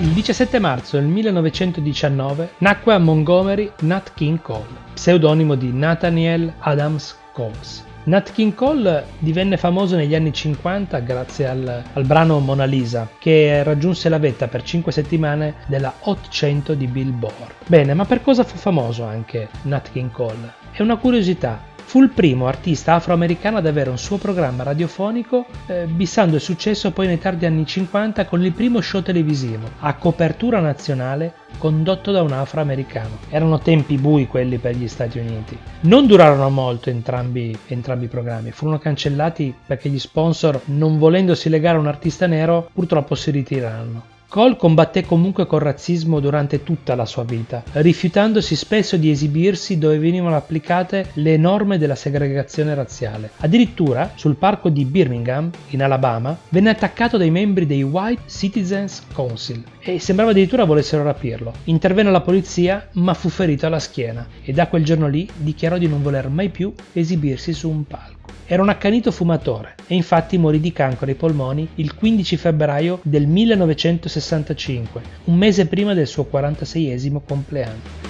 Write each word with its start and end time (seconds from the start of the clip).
Il 0.00 0.12
17 0.12 0.58
marzo 0.60 0.96
del 0.96 1.04
1919 1.04 2.52
nacque 2.58 2.94
a 2.94 2.98
Montgomery 2.98 3.70
Nat 3.80 4.14
King 4.14 4.40
Cole, 4.40 4.64
pseudonimo 4.94 5.56
di 5.56 5.74
Nathaniel 5.74 6.54
Adams 6.60 7.14
Coles. 7.34 7.84
Nat 8.04 8.32
King 8.32 8.54
Cole 8.54 9.04
divenne 9.18 9.58
famoso 9.58 9.96
negli 9.96 10.14
anni 10.14 10.32
50 10.32 11.00
grazie 11.00 11.46
al, 11.46 11.82
al, 11.92 12.04
brano 12.06 12.38
Mona 12.38 12.64
Lisa, 12.64 13.10
che 13.18 13.62
raggiunse 13.62 14.08
la 14.08 14.18
vetta 14.18 14.48
per 14.48 14.62
5 14.62 14.90
settimane 14.90 15.56
della 15.66 15.92
Hot 16.00 16.28
100 16.30 16.72
di 16.72 16.86
Billboard. 16.86 17.52
Bene, 17.66 17.92
ma 17.92 18.06
per 18.06 18.22
cosa 18.22 18.42
fu 18.42 18.56
famoso 18.56 19.04
anche 19.04 19.50
Nat 19.64 19.92
King 19.92 20.10
Cole? 20.10 20.54
È 20.70 20.80
una 20.80 20.96
curiosità, 20.96 21.60
Fu 21.90 22.00
il 22.00 22.10
primo 22.10 22.46
artista 22.46 22.94
afroamericano 22.94 23.56
ad 23.58 23.66
avere 23.66 23.90
un 23.90 23.98
suo 23.98 24.16
programma 24.16 24.62
radiofonico, 24.62 25.44
eh, 25.66 25.86
bissando 25.86 26.36
il 26.36 26.40
successo 26.40 26.92
poi 26.92 27.08
nei 27.08 27.18
tardi 27.18 27.46
anni 27.46 27.66
50 27.66 28.26
con 28.26 28.44
il 28.44 28.52
primo 28.52 28.80
show 28.80 29.02
televisivo, 29.02 29.68
a 29.80 29.94
copertura 29.94 30.60
nazionale, 30.60 31.32
condotto 31.58 32.12
da 32.12 32.22
un 32.22 32.30
afroamericano. 32.30 33.18
Erano 33.28 33.58
tempi 33.58 33.96
bui 33.96 34.28
quelli 34.28 34.58
per 34.58 34.76
gli 34.76 34.86
Stati 34.86 35.18
Uniti. 35.18 35.58
Non 35.80 36.06
durarono 36.06 36.48
molto 36.48 36.90
entrambi, 36.90 37.58
entrambi 37.66 38.04
i 38.04 38.08
programmi, 38.08 38.52
furono 38.52 38.78
cancellati 38.78 39.52
perché 39.66 39.88
gli 39.88 39.98
sponsor, 39.98 40.60
non 40.66 40.96
volendosi 40.96 41.48
legare 41.48 41.76
a 41.76 41.80
un 41.80 41.88
artista 41.88 42.28
nero, 42.28 42.70
purtroppo 42.72 43.16
si 43.16 43.32
ritirarono. 43.32 44.18
Cole 44.30 44.54
combatté 44.56 45.04
comunque 45.04 45.44
col 45.44 45.58
razzismo 45.58 46.20
durante 46.20 46.62
tutta 46.62 46.94
la 46.94 47.04
sua 47.04 47.24
vita, 47.24 47.64
rifiutandosi 47.72 48.54
spesso 48.54 48.96
di 48.96 49.10
esibirsi 49.10 49.76
dove 49.76 49.98
venivano 49.98 50.36
applicate 50.36 51.10
le 51.14 51.36
norme 51.36 51.78
della 51.78 51.96
segregazione 51.96 52.72
razziale. 52.76 53.32
Addirittura, 53.38 54.12
sul 54.14 54.36
parco 54.36 54.68
di 54.68 54.84
Birmingham, 54.84 55.50
in 55.70 55.82
Alabama, 55.82 56.38
venne 56.50 56.70
attaccato 56.70 57.16
dai 57.16 57.32
membri 57.32 57.66
dei 57.66 57.82
White 57.82 58.22
Citizens 58.28 59.02
Council 59.12 59.64
e 59.80 59.98
sembrava 59.98 60.30
addirittura 60.30 60.62
volessero 60.62 61.02
rapirlo. 61.02 61.52
Intervenne 61.64 62.12
la 62.12 62.20
polizia, 62.20 62.88
ma 62.92 63.14
fu 63.14 63.30
ferito 63.30 63.66
alla 63.66 63.80
schiena 63.80 64.24
e 64.44 64.52
da 64.52 64.68
quel 64.68 64.84
giorno 64.84 65.08
lì 65.08 65.28
dichiarò 65.38 65.76
di 65.76 65.88
non 65.88 66.02
voler 66.02 66.28
mai 66.28 66.50
più 66.50 66.72
esibirsi 66.92 67.52
su 67.52 67.68
un 67.68 67.84
palco. 67.84 68.19
Era 68.52 68.62
un 68.62 68.68
accanito 68.68 69.12
fumatore 69.12 69.76
e 69.86 69.94
infatti 69.94 70.36
morì 70.36 70.58
di 70.58 70.72
cancro 70.72 71.06
ai 71.06 71.14
polmoni 71.14 71.68
il 71.76 71.94
15 71.94 72.36
febbraio 72.36 72.98
del 73.04 73.28
1965, 73.28 75.02
un 75.26 75.36
mese 75.36 75.66
prima 75.66 75.94
del 75.94 76.08
suo 76.08 76.28
46esimo 76.28 77.20
compleanno. 77.24 78.09